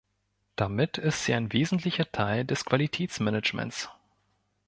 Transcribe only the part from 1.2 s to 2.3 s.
sie ein wesentlicher